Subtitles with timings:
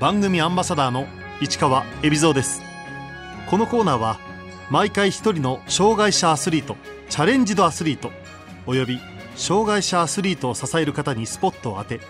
[0.00, 1.08] 番組アンバサダーの
[1.40, 2.62] 市川恵比蔵です。
[3.50, 4.20] このコーナーは
[4.70, 6.76] 毎回一人の障害者アスリート
[7.08, 8.12] チャレンジドアスリート
[8.66, 9.00] および
[9.34, 12.00] 障害者アスリートを支える方にスポットを当て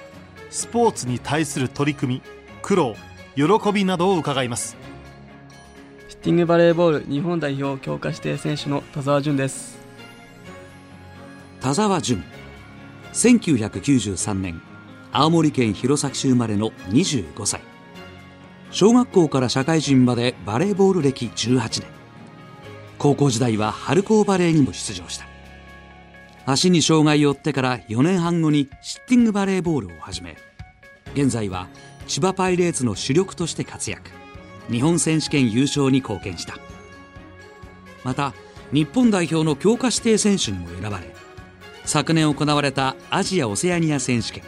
[0.50, 2.22] スポーツに対する取り組み
[2.60, 2.94] 苦労
[3.36, 4.76] 喜びなどを伺います。
[6.10, 9.78] シッティングバレーボール日本代表強化指定選手の田澤淳です。
[11.62, 12.22] 田澤淳。
[13.14, 14.60] 1993年
[15.10, 17.62] 青森県弘前市生まれの25歳
[18.70, 21.84] 小学校から社会人までバレーボール歴18年。
[22.98, 25.26] 高校時代は春高バレーにも出場した。
[26.44, 30.38] 足に障害を負ってから4年半後にシッティングバレーボールを始め
[31.12, 31.68] 現在は
[32.06, 34.10] 千葉パイレーツの主力として活躍。
[34.70, 36.56] 日本選手権優勝に貢献した。
[38.04, 38.34] また
[38.72, 41.14] 日本代表の強化指定選手にも選ばれ
[41.84, 44.42] 昨年行われたアジア・オセアニア選手権。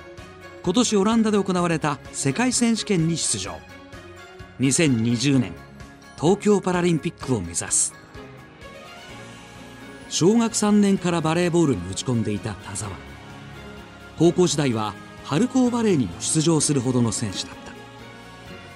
[0.62, 3.58] 今年オランダで行われた世界選手権に出場。
[4.60, 5.54] 2020年
[6.20, 7.94] 東京パラリンピックを目指す。
[10.10, 12.92] 小学3年からバレーボールに打ち込んでいた田澤。
[14.18, 14.92] 高校時代は
[15.24, 17.72] 春高バレーにも出場するほどの選手だった。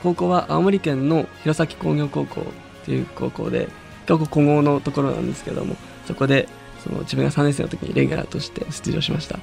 [0.03, 2.45] 高校は青森県の弘前工業高校っ
[2.87, 3.69] ていう高校で
[4.07, 5.77] 結構古豪のところなんですけども
[6.07, 6.49] そこで
[6.83, 9.39] その自分が3年生の時にレギュラーとして出場しました。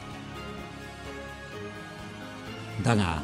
[2.82, 3.22] だが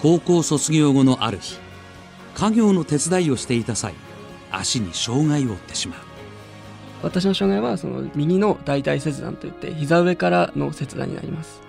[0.00, 1.58] 高校卒業後のある日
[2.34, 3.94] 家業の手伝いをしていた際
[4.50, 5.98] 足に障害を負ってしまう。
[7.02, 11.62] 私の障害はその右の大腿切断といって膝上からの切断になります。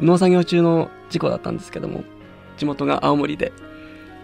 [0.00, 2.04] 農作業中の事故だったんですけども
[2.56, 3.52] 地元が青森で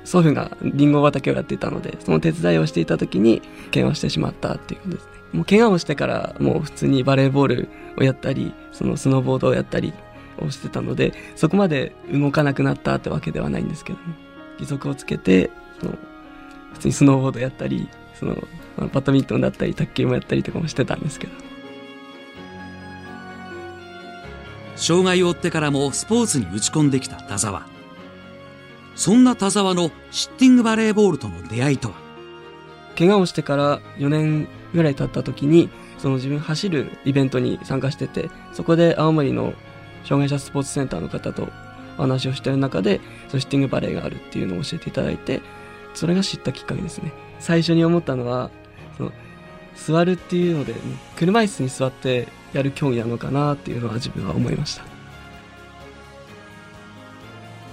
[0.05, 3.43] 祖父がリンゴ畑をやっていたのでその手伝いをしていた時に
[3.75, 5.11] 怪我をしてしまったっていうことですね。
[5.33, 9.93] もう怪我をしてからもう普通にバレーボールをやったりそのスノーボードをやったり
[10.41, 14.28] をしてたのでそこまで動かなくなったってわけではないんですけども。
[14.59, 15.93] 義足をつけてその
[16.75, 18.37] 普通にスノーボードやったりその
[18.93, 21.33] バドミントンだったり卓球もやったりとかもしてたんですけど。
[24.77, 27.67] 障害を負ってからもスポーツに打ち込んできた田澤。
[28.95, 31.95] そんな田澤のシッティングバレーボールとの出会いとは？
[32.97, 35.69] 怪我をしてから4年ぐらい経った時に
[35.99, 39.53] その自分走るイベントに参加しててそこで青森の
[40.05, 41.49] 障害者スポーツセンターの方と
[41.99, 45.43] お話をしてる中でそのシッティングバレーがあるっていうのを教えていただいて
[45.95, 47.13] それが知ったきっかけですね。
[47.41, 48.51] 最初に思ったのは
[48.97, 49.13] その
[49.75, 50.75] 座るっていうので
[51.17, 54.85] 車椅子に座ってやる競技なのかなっていうのは自分は思いました。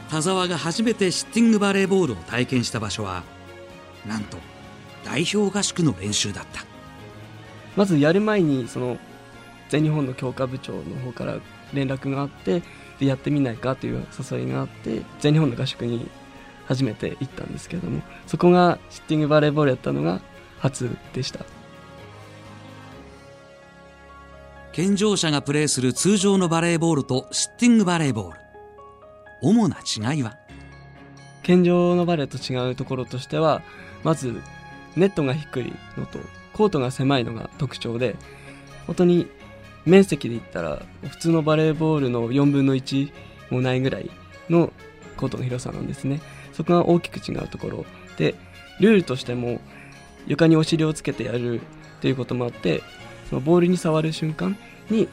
[0.09, 3.23] 田澤が初めてシッティングバレーボールを体験した場所は
[4.05, 4.37] なんと
[5.03, 6.63] 代表合宿の練習だった。
[7.75, 8.97] まずやる前にその
[9.69, 11.37] 全日本の強化部長の方から
[11.73, 12.61] 連絡があって
[12.99, 16.09] でやってみないかという誘いがあって全日本の合宿に
[16.65, 20.21] 初めて行ったんですけれどもそこがシッティングバレーボールやったのが
[20.59, 21.45] 初でした。
[24.71, 28.39] 健常者がプレーする通常のバレーボールとシッティングバレーボール。
[29.41, 30.37] 主な違いは？
[31.43, 33.61] 健常のバレーと違うところとしては
[34.03, 34.41] まず
[34.95, 36.19] ネットが低いのと
[36.51, 38.15] コートが狭いのが特徴で
[38.87, 39.27] 本当に
[39.85, 43.11] 面積で言ったら普通のバレーボールの4分の1
[43.51, 44.09] もないぐらい
[44.49, 44.73] の
[45.17, 46.21] コートの広さなんですね。
[46.53, 47.85] そこが大きく違うところ
[48.17, 48.35] で
[48.79, 49.59] ルールとしても
[50.27, 51.61] 床にお尻をつけてやる
[52.01, 52.81] ということもあって
[53.29, 54.57] そのボールに触る瞬間
[54.89, 55.07] に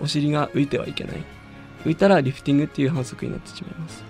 [0.00, 1.16] お尻が浮いてはいけない。
[1.84, 4.02] 浮いたらリフティングっていう反則になってしまいます。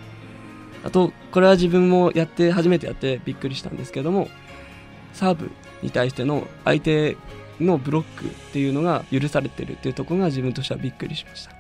[0.85, 4.29] あとこれは自分もやって初めてやってびっくりしたんですけども
[5.13, 5.51] サーブ
[5.83, 7.17] に対しての相手
[7.61, 11.53] のブロックっていうのが許されてるっていうところが自分としてはびっくりしました。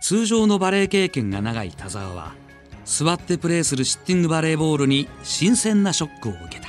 [0.00, 2.34] 通常のバレー経験が長い田澤は
[2.84, 6.68] 座ってプレーするシッティングバレーボールに新鮮なショックを受けた。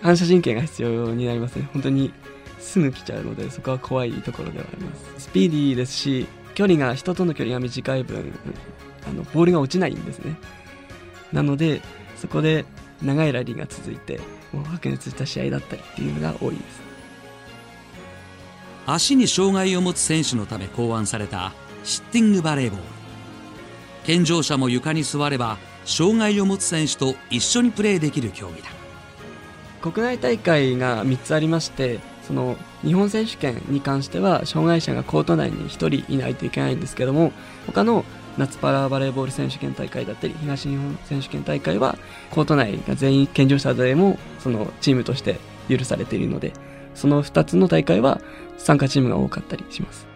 [0.00, 1.68] 反射神経が必要になりますね。
[1.72, 2.12] 本当に
[2.58, 5.26] すぐ来ちゃうのでそこは怖いところではあります。
[5.26, 8.32] スピーディーですし距離が人との距離が短い分
[9.06, 10.36] あのボールが落ちないんですね。
[11.32, 11.82] なので
[12.16, 12.64] そこで
[13.02, 14.20] 長いラリーが続いて
[14.52, 16.82] もう白熱した試合だったりっていうのが多いです。
[18.86, 21.52] 足に障害を持つ選手のため考案された
[21.84, 22.84] シッティングバレーボール。
[24.04, 28.82] 健常者も床に座れば障害を持つ選手と一緒にプレーできる競技だ。
[29.82, 37.32] 国内大会が3つありましてその日本選手権に関しては障害者がコート内に1人いないといけないんですけども
[37.66, 38.04] 他の
[38.38, 41.98] 夏パラバレーボール選手権大会だったり東日本選手権大会は
[42.30, 45.38] コート内が全員健常者でもそのチームとして
[45.68, 46.52] 許されているので
[46.94, 48.20] その2つの大会は
[48.58, 50.06] 参加チームが多かったりします。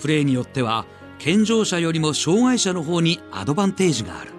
[0.00, 0.84] プレーによっては
[1.18, 4.32] 健常者よりも障害者の方にアドバンテージがある。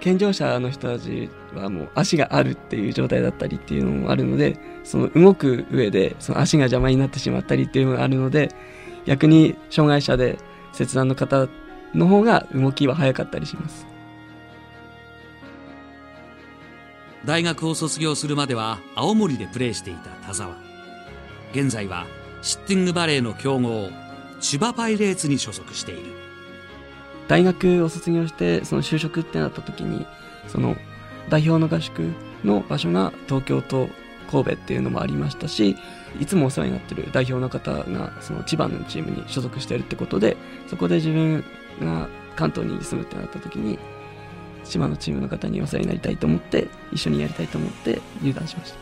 [0.00, 8.50] 健常者の人たちはもう足があるっていう状態だったりっていうのもあるのでその動く上でその足が邪魔になってしまったりっていうのがあるので
[9.06, 10.38] 逆に障害者で
[10.72, 11.48] 切断の方
[11.94, 13.86] の方が動きは早かったりします。
[17.24, 20.56] 大学を卒業するまでは青森でプレーしていた田沢。
[21.52, 22.06] 現在は
[22.42, 23.88] シッティングバレーの強豪
[24.40, 26.12] 千葉パイレーツに所属している。
[27.28, 30.06] 大学を卒業してその就職ってなった時に
[30.46, 30.76] その
[31.28, 32.12] 代表の合宿
[32.44, 33.88] の場所が東京と
[34.30, 35.76] 神戸っていうのもありましたし
[36.20, 40.36] いつもお世話になってる代表の方がその千葉のチームに所属しているってことで
[40.68, 41.44] そこで自分
[41.80, 43.78] が関東に住むってなった時に
[44.64, 48.78] 千葉のチームの方にお世話になりたいと思って一緒にやりたいと思って入団しました。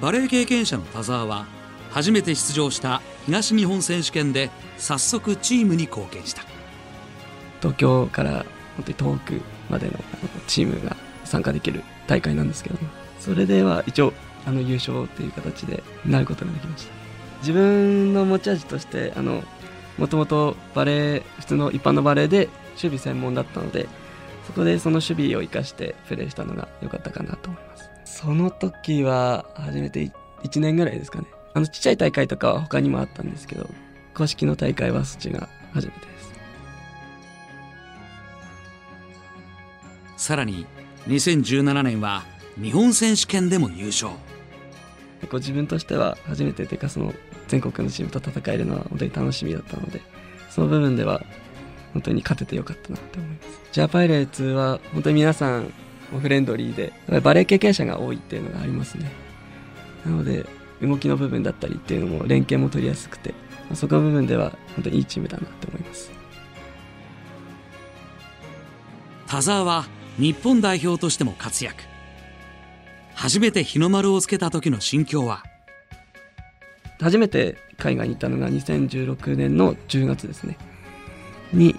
[0.00, 1.46] バレー経験者の田沢は
[1.90, 6.42] 初めて出場した東日本選手権で早速チームに貢献した。
[7.60, 8.46] 東京から
[8.76, 9.92] 本当に遠くまでの
[10.46, 12.88] チームが参加できる大会なんですけども
[13.20, 14.12] それでは一応
[14.46, 16.92] あの優勝っていう形でなることができました。
[17.40, 19.42] 自分の持ち味としてあの
[19.98, 23.86] もともとバレー普通の一般のバレーで守備専門だったので
[24.46, 27.90] そこでその守備を生かしてプレーしたのが良かったかなと思います。
[28.04, 30.10] その時は初めて
[30.42, 31.26] 1年ぐらいですかね。
[31.54, 33.68] あのちっちゃい大会とかは他にもあったんですけど
[34.14, 36.06] 公式の大会はそっちが初めてで
[40.16, 40.26] す。
[40.28, 40.66] さらに
[41.08, 42.24] 2017年は
[42.56, 44.12] 日本選手権でも優勝
[45.20, 47.14] 結構自分としては初めてというかその
[47.48, 50.00] 全国のチームと戦えるのは本当に楽しみだったので
[50.48, 51.22] その部分では
[51.92, 53.60] 本当に勝ててよかったなって思います。
[53.72, 55.72] ジャパイレーツは本当に皆さん
[56.10, 59.10] フレンドリーでバレー経験者が多いっていうのがありますね。
[60.04, 60.46] なので
[60.80, 63.34] 動きの部分だったりっていうのも連携も取りやすくて
[63.74, 66.10] そこの部分では本当にいいチームだなって思います。
[69.26, 69.86] 田澤は
[70.18, 71.84] 日本代表としても活躍
[73.20, 75.44] 初めて日の丸をつけた時の心境は？
[77.02, 80.56] 初めて海外に行ったのが2016年の10月ですね。
[81.52, 81.76] に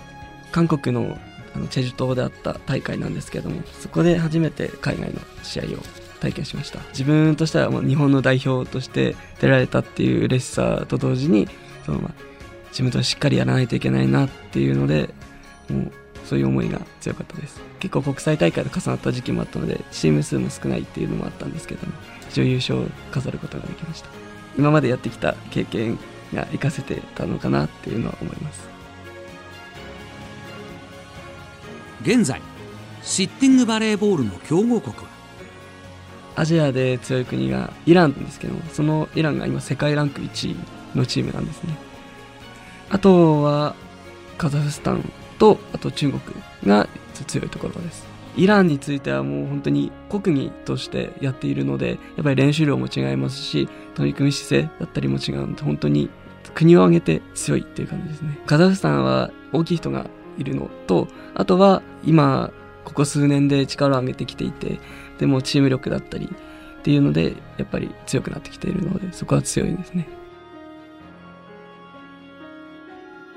[0.51, 1.17] 韓国の
[1.55, 5.67] あのチェジュ島であった大会なんですけどもそこで初めて海外の試合を
[6.19, 6.77] 体験しました。
[6.89, 11.49] 自分としてはもう日本の代表として出られたっていう嬉しさと同時に
[11.87, 12.13] そのまあ
[12.69, 15.11] 自分としっかりやらないといけないなっていうので
[15.71, 15.91] もう
[16.31, 17.59] そういう思いが強かったです。
[17.81, 21.91] 結構国際大会と重なった時期もあったのでチーム数も少ないっていうのもあったんですけども
[22.29, 24.07] 一応優勝を飾ることができました。
[24.57, 25.99] 今までやってきた経験
[26.33, 28.61] が活かせてたのかなっていうのは思います。
[32.03, 32.41] 現在
[33.03, 35.03] シッティングバレーボールの強豪国は？
[36.37, 40.55] アジアで強い国がイランですけどそのイランが今世界ランク1位
[40.97, 41.75] のチームなんですね。
[42.89, 43.75] あとは
[44.37, 46.21] カザフスタンとあと中国
[46.67, 46.87] が
[47.25, 48.05] 強いところです。
[48.37, 56.09] イランについてはもう本当に国技としてやっているのでやっぱり練習量も違いますし取り組み姿勢だったりも違うので本当に
[56.53, 58.39] 国を挙げて強いっていう感じですね。
[58.45, 60.05] カザフスタンは大きい人が
[60.37, 62.51] いるのとあとは今
[62.85, 64.79] ここ数年で力を上げてきていて
[65.17, 70.07] でもチーム力だったりっていうのでやっぱり強くなってきているのでそこは強いですね。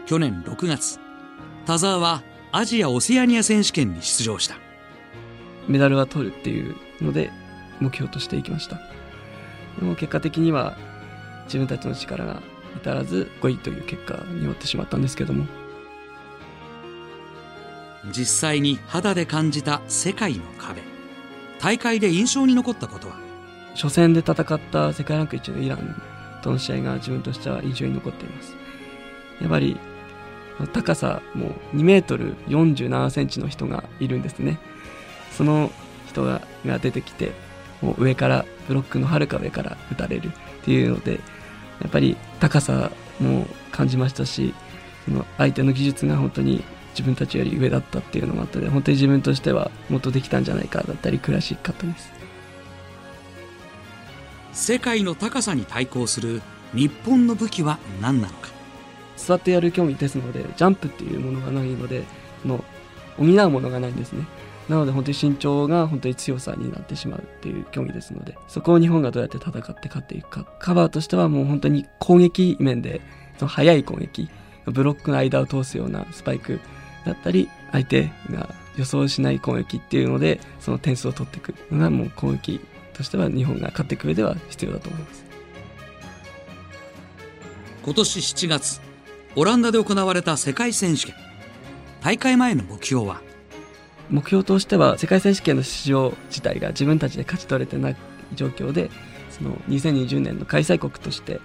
[0.06, 1.03] 去年6月
[1.66, 4.56] 田澤はアジア・オセアニア選手権に出場した。
[5.66, 7.30] メダルは取るっていうので
[7.80, 8.76] 目標としていきました。
[9.78, 10.76] でも結果的には
[11.46, 12.42] 自分たちの力が
[12.76, 15.46] 至らず5位という結果に終わってしまったんですけども。
[18.12, 20.82] 実際に肌で感じた世界の壁。
[21.58, 23.16] 大会で印象に残ったことは？
[23.74, 26.02] 初戦で戦った世界ランク1のイラン
[26.42, 28.54] との試合が自分としては印象に残っています。
[29.40, 29.78] やっぱり
[30.72, 34.58] 高さも2メートル47センチの人がいるんですね。
[35.32, 35.70] その
[36.08, 36.42] 人が
[36.80, 37.32] 出てきて
[37.82, 40.30] もう上からブロックのはるか上から打たれるっ
[40.64, 41.14] ていうので
[41.80, 44.54] やっぱり高さも感じましたし
[45.06, 52.12] その相手の技術が本当に自分たちより上だったっていうのもあったので本当に自分としてはもっとできたんじゃないかだったり悔しかったです。
[54.52, 56.40] 世界の高さに対抗する
[56.72, 58.43] 日本の武器は何なのか。
[59.16, 62.04] 座ってやる競技ですのでジャンプっていうものがないので
[62.44, 62.64] の
[63.16, 64.26] 補うものがないんですね。
[64.68, 70.46] なので本当に身長が本当に強さになってしまうっていう競技ですのでそこを日本がどうやって戦って勝っていくか。
[70.58, 73.00] カバーとしてはもう本当に攻撃面で
[73.38, 74.28] その速い攻撃
[74.66, 76.60] ブロックの間を通すようなスパイク
[77.04, 82.60] だったり相手が予想しない攻撃っていうのでその点数を取っていくのがもう攻撃
[82.94, 85.24] としては日本が勝っていく上では必要だと思います。
[87.84, 88.80] 今年7月
[89.36, 91.14] オランダで行われた世界選手権。
[92.00, 93.20] 大会前の目標は？
[94.08, 97.96] 目標としては世界選手権の出場自体が自分たちで勝ち取れてない
[98.34, 98.90] 状況で
[99.30, 101.40] その2020年の開催国として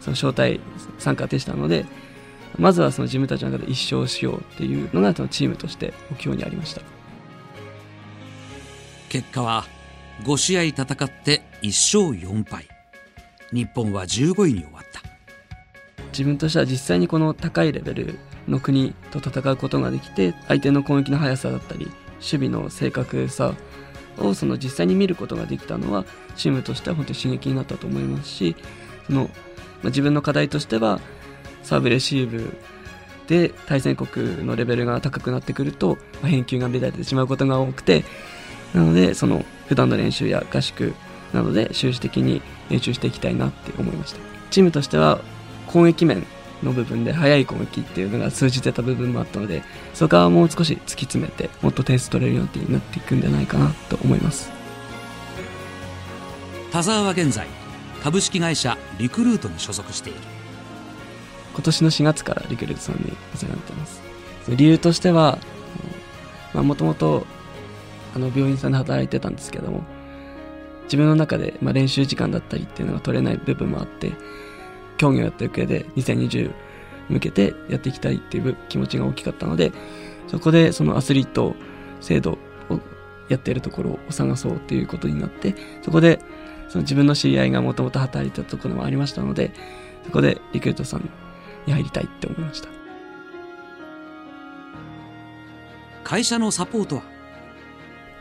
[0.00, 0.60] その招待
[0.98, 1.84] 参加でしたので
[2.56, 6.82] まずはその自分たちの中で一勝しようっていうのがそのチームとして目標にありました。
[9.08, 9.64] 結果は
[10.22, 12.68] 5試合戦って1勝4敗。
[13.52, 14.72] 日本は15位に終
[16.14, 21.86] 自分としては実際にこの高いレベルの国と戦うことができて相手の攻撃の速さだったり
[22.18, 23.52] 守備の正確さ
[24.18, 26.04] をその実際に見ることができたのは
[26.36, 28.54] チームとしては本当に刺激になったと思いますし
[29.08, 31.00] その、まあ、自分の課題としては
[31.64, 32.56] サーブレシーブ
[33.26, 38.04] で対戦国のレベルが高くなってくると、まあ、返球が乱れてしまうことが多くて
[38.72, 40.94] なのでその普段の練習や合宿
[41.32, 42.40] などで終始的に
[42.70, 44.20] 練習していきたいなって思いました。
[44.50, 45.20] チームとしては
[45.74, 46.24] 攻撃面
[46.62, 54.52] の部分で速い攻撃っていうのが通じてた部分もあったのでそこはもう少し突き詰めてもっと点数取れるようになっていくんじゃないかなと思います。
[56.70, 57.48] 田澤は現在
[58.04, 60.20] 株式会社リクルートに所属している。
[61.54, 64.02] 今年の4月からリクルートさんにお世話になってます。
[64.48, 65.38] 理由としては
[66.52, 67.26] もともと
[68.14, 69.82] 病院さんで働いてたんですけども
[70.84, 74.12] 自分の中で、まあ、練習時間だったりっていうのが取れない部分もあって
[74.96, 76.52] 競技をやっていく上で2020
[77.08, 79.72] 向けてやっていきたいっていう気持ちが大きかったので
[80.28, 81.54] そこでそのアスリート
[82.00, 82.38] 制度
[82.70, 82.80] を
[83.28, 86.20] やっているところを探そうっていうことになってそこで
[86.68, 89.52] その自分の知り合いがもともと働いてたところもありましたので
[90.04, 91.08] そこでリクルートさん
[91.66, 92.68] に入りたいって思いました。
[96.02, 97.02] 会社のサポートは？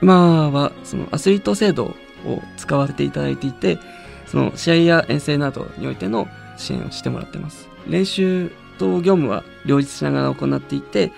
[0.01, 1.85] 今はそのアスリート制度
[2.25, 3.77] を使わせていただいていて
[4.25, 7.69] その試合や遠征などにおいての支援をしてもらってます。
[7.87, 11.11] 練習と業務は両立しながら行っていて、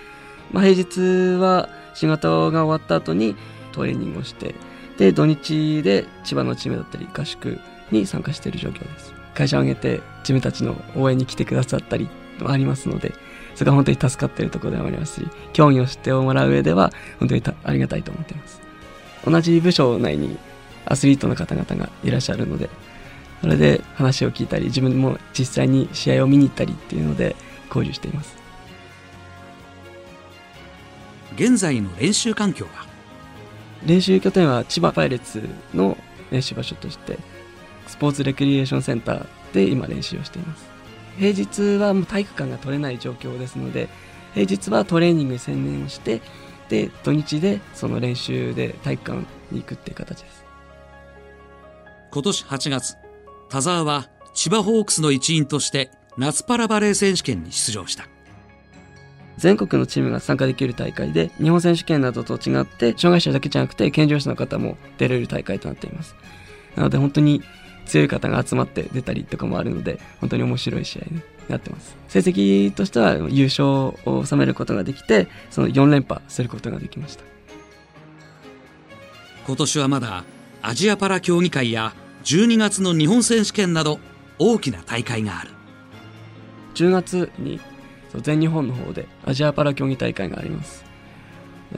[0.52, 3.36] まあ、平日は仕事が終わった後に
[3.72, 4.54] トレーニングをして
[4.98, 7.58] で土日で千葉のチームだったり合宿
[7.90, 9.14] に参加している状況です。
[9.34, 12.08] 会社を挙げて自分たちの応援に来てくださったり
[12.40, 13.12] もありますので
[13.54, 18.60] それが本当に助かっているところでもありますし競技を知ってもらう上では本当にありがたいと思っています。
[19.24, 20.38] 同じ部署内に
[20.86, 22.70] アスリートの方々がいらっしゃるので
[23.40, 27.36] それで話を聞いたり自分も実際に試合を見に行ったりっていうので
[27.68, 28.36] 交流しています。
[31.34, 32.86] 現在の練習環境は？
[33.84, 35.96] 練習拠点は千葉パイレーツの
[36.30, 37.18] 練習場所として
[37.86, 40.64] スポーツレクリエーションセンターで今練習をしています。
[41.18, 43.88] 平日はもう体育館が取れない状況ですので
[44.34, 46.20] 平日はトレーニングに専念をして
[46.68, 50.44] で土日でその練習で体育館に行くっていう形です。
[52.10, 52.96] 今年8月
[53.48, 58.08] 田澤は千葉ホークスの一員として夏パラバレー選手権に出場した。
[59.38, 66.14] 全国のチームが参加できる大会で日本選手権などと違って障害者だけじゃなくて健常者の方も出れる大会となっています。
[66.74, 67.42] なので本当に
[67.84, 71.96] 強い方が集まって出たりとかもあるので本当に面白い試合になってます。
[72.08, 77.24] 成績としては優勝を収めることができてその4連覇することができました。
[79.46, 80.24] 今年はまだ
[80.62, 81.94] アジアパラ競技会や
[82.26, 84.00] 12月の日本選手権など
[84.40, 85.50] 大きな大会がある。
[86.74, 87.60] 10月に
[88.16, 90.84] 全日本の方でアジアパラ競技大会があります。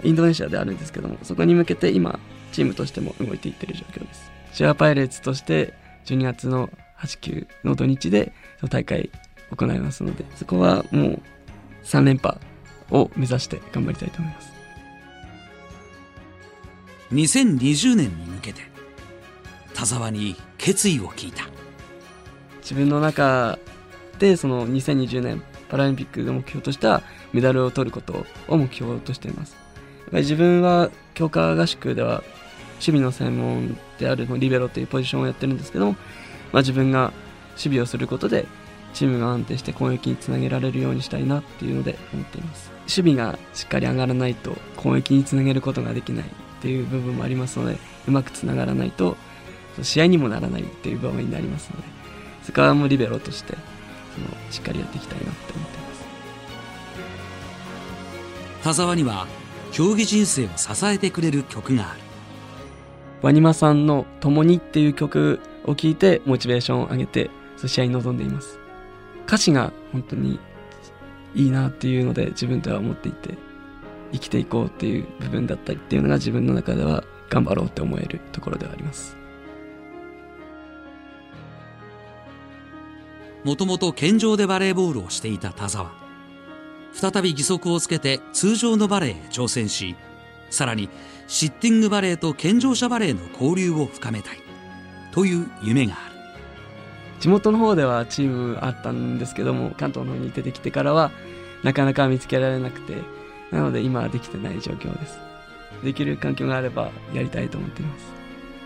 [0.02, 2.18] インドネシアであるんですけどもそこに向けて今
[2.52, 4.30] チームとしても動いていってる状況です。
[4.54, 5.74] シェアパイレーツとして
[6.06, 8.32] 12月の8、9の土日で
[8.70, 9.10] 大会
[9.54, 11.22] 行いますのでそこはもう
[11.84, 12.38] 3連覇
[12.90, 14.50] を目指して頑張りたいと思います。
[17.12, 18.67] 2020年に向けて
[19.78, 21.44] 田沢に決意を聞いた。
[22.62, 23.60] 自分の中
[24.18, 29.56] でその2020年パラリンピックの目標としたメダルを取ることを目標としています。
[30.10, 32.24] 自分は強化合宿では
[32.80, 35.98] 守備の専門であるリベロというポジションをやってるんですけども、ま
[36.54, 37.12] あ、自分が
[37.50, 38.48] 守備をすることで
[38.94, 42.72] チームが安定して攻撃につなげられるようにしたいなっていうので思っています。
[42.88, 46.28] 守備がしっかり上がらないと攻撃につなげることができないっ
[46.62, 49.16] ていう部分もありますのでうまくつながらないと
[49.84, 51.88] 試合にもならないっていう場面になりますので
[52.42, 53.54] そこはもうリベロとして
[54.14, 56.06] そのしっかりやっていきたいなって思っています。
[58.64, 59.26] 田沢には
[59.72, 62.00] 競技人生を支えてくれる曲がある。
[63.22, 67.30] ワニマさんの「共に」っていう曲を聴いてモチベーションを上げて
[67.64, 68.58] 試合に臨んでいます。
[69.26, 70.40] 歌詞が本当に
[71.34, 73.34] いいなっていうので自分では思っていて
[74.12, 79.17] 生きていこうっていう部分だったりっていうのが自分の中では頑張ろうって思えるところではあります
[83.44, 85.92] もともと健常でバレーボールをしていた田沢
[86.92, 89.94] 再び義足をつけて通常のバレーへ挑戦し
[90.50, 90.88] さらに
[91.26, 94.38] シッティングバレーと健常者バレーの交流を深めたい
[95.12, 96.18] という夢がある。
[97.20, 101.10] 地元の方ではチームあったんですけども関東の方に出てきてからは
[101.62, 102.96] なかなか見つけられなくて
[103.50, 105.18] なので今はできてない状況です。
[105.82, 108.06] できる環境があればやりたいと思っています。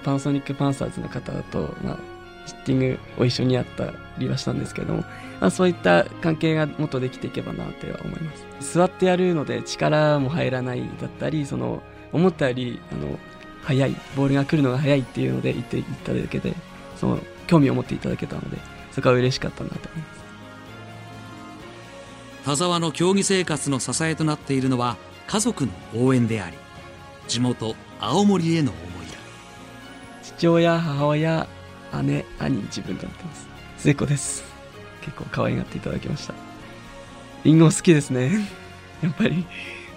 [0.05, 1.99] パナソニックパンサーズの方と、まあ、
[2.46, 5.00] シッティングを一緒にやったりはしたんですけども、
[5.40, 8.75] まあ、そういった関係がもっとできていけばなっては思います。
[8.75, 11.82] 座ってやるので力も入らないだったりその
[12.12, 13.18] 思ったよりあの
[13.62, 16.54] 速いボールが来るのが速いっていうので言っていっただけで
[16.96, 18.58] その興味を持っていただけたので
[18.92, 20.22] そこは嬉しかったなと思います。
[22.44, 24.96] 田沢の競技生活の支えとなっているのは
[25.28, 26.56] 家族の応援であり
[27.28, 29.12] 地元青森への思いだ。
[30.22, 31.49] 父親母親
[32.02, 33.46] 姉兄自分となってます。
[33.78, 34.44] 末っ子です。
[35.02, 36.34] 結構可愛がっていただきました。
[37.44, 38.49] リンゴ好きですね。
[39.02, 39.44] やっぱり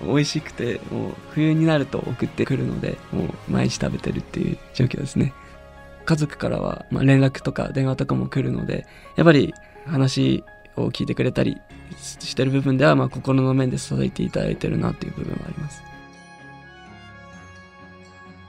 [0.03, 5.33] 美味しくてもう冬になると送ってくるのでもう毎日食べてるっていう状況ですね。
[6.05, 8.85] 家族からは、まあ、連絡とか電話とかも来るので
[9.15, 9.53] やっぱり
[9.87, 10.43] 話
[10.75, 11.57] を聞いてくれたり
[11.99, 15.81] してる部分では、まあ、心の面で支えていただいてるなっていう部分はあります。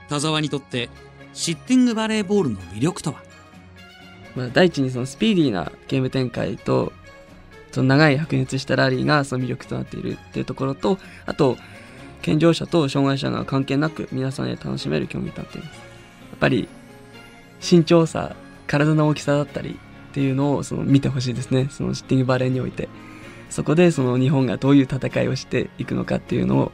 [0.09, 0.89] 田沢にとって
[1.33, 3.26] シッティングバレーボールの魅力とは？
[4.35, 6.93] まあ、第一にそのスピーディーなゲーム展開と
[7.71, 11.57] その長い白熱したラリーがその魅力となっているっていうところとあと
[12.21, 15.77] 健常者と障害者が関係なく皆さんで楽しめる競技となっています。
[15.77, 15.81] や
[16.35, 16.67] っぱり
[17.61, 18.35] 身長差
[18.67, 19.79] 体の大きさだったり
[20.09, 21.67] っていうのをその見てほしいですね。
[21.71, 22.89] そのシッティングバレーにおいて。
[23.49, 26.71] そこでその日本がどういう戦いをしていくのかっていうのを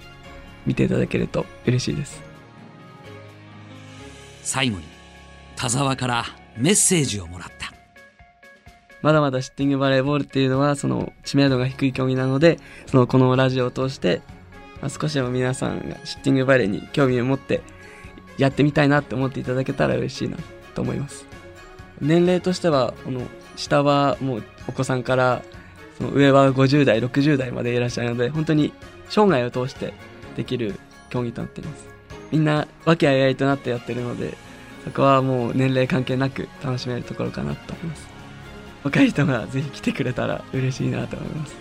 [0.66, 2.22] 見ていただけると嬉しいです。
[4.42, 4.84] 最後に
[5.56, 6.26] 田沢から
[6.58, 7.74] メッセージをもらった。
[9.02, 14.22] まだまだシッティングバレーボールっていうのはその知名度が低い競技なのでそのこのラジオを通して、
[14.82, 17.62] ま、少しでも皆さんがシッティングバレーに興味を持って
[18.38, 20.38] やってみたいなって思っていただけたら嬉しいな
[20.74, 21.26] と思います。
[22.02, 23.22] 年齢としてはこの
[23.58, 25.44] 下はもうお子さんから
[25.98, 28.74] その上は50代60代までいらっしゃるので本当に
[29.10, 29.94] 生涯を通して
[30.38, 30.76] できる
[31.10, 31.88] 競技となっています。
[32.32, 34.36] みんな和気あいあいとなってやってるので
[34.86, 38.08] そこはもう年齢関係なく楽しめるところかなと思います。
[38.84, 41.56] 若い人がぜひ来てくれたら嬉しいなと思います。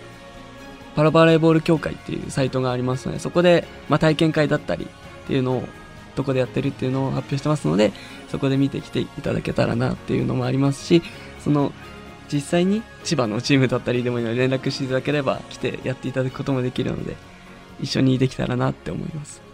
[0.95, 5.63] パラバレーボール協会っていうサイトがありますのでそこで、まあ、体験会だったりっていうのを
[6.15, 7.91] どこでやってるっていうのを発表してますので
[8.29, 11.01] そこで見てきていただけたらなっていうのもありますし
[11.39, 11.73] その
[12.31, 17.15] 実際に千葉のチームだったりでもいいので連絡していただければ来てやっていただくこともできるので
[17.81, 19.52] 一緒にできたらなって思います。